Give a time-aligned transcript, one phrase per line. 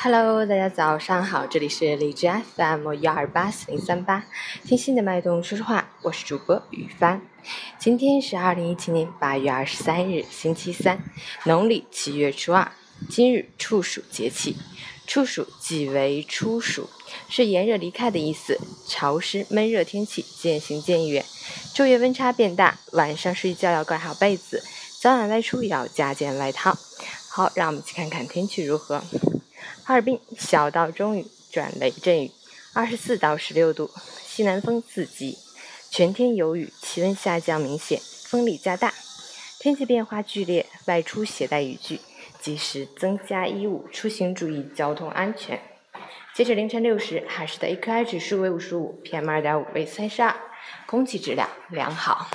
[0.00, 4.24] Hello，大家早上好，这里是荔枝 FM 幺二八四零三八，
[4.64, 7.20] 听心的脉动说说话，我是主播雨帆。
[7.80, 11.02] 今天是二零一七年八月二十三日，星期三，
[11.46, 12.70] 农历七月初二。
[13.10, 14.56] 今日处暑节气，
[15.04, 16.88] 处暑即为初暑，
[17.28, 21.24] 是炎热离开的意思，潮湿闷热天气渐行渐远，
[21.74, 24.62] 昼夜温差变大，晚上睡觉要盖好被子，
[25.00, 26.78] 早晚外出也要加件外套。
[27.28, 29.02] 好，让我们去看看天气如何。
[29.88, 32.30] 哈尔滨小到中雨转雷阵雨，
[32.74, 33.90] 二十四到十六度，
[34.22, 35.38] 西南风四级，
[35.90, 38.92] 全天有雨，气温下降明显，风力加大，
[39.58, 42.02] 天气变化剧烈，外出携带雨具，
[42.38, 45.58] 及时增加衣物，出行注意交通安全。
[46.34, 50.36] 截止凌晨六时，海市的 AQI 指数为五十五，PM 二点五为三十二，
[50.84, 52.28] 空气质量良好。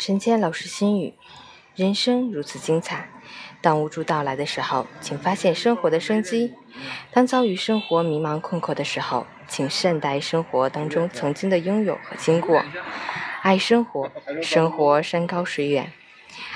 [0.00, 1.12] 陈谦老师心语：
[1.76, 3.10] 人生如此精彩，
[3.60, 6.54] 当无助到来的时候，请发现生活的生机；
[7.12, 12.64] 当遭遇生活迷茫困惑的时候，请善待生活当中曾经的拥有和经过。
[13.42, 15.88] 爱生活，生活山高水远；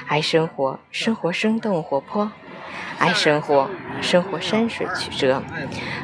[0.08, 2.30] 爱生活，生活生动活泼；
[2.96, 3.68] 爱生活，
[4.00, 5.42] 生活山水曲折。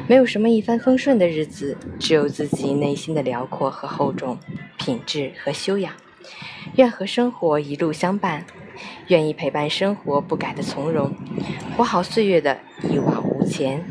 [0.07, 4.37] 没有什么一帆风顺的日子，只有自己内心的辽阔和厚重，
[4.77, 5.91] 品质和修养。
[6.75, 8.45] 愿和生活一路相伴，
[9.07, 11.11] 愿意陪伴生活不改的从容，
[11.75, 12.57] 活好岁月的
[12.89, 13.83] 一往无前。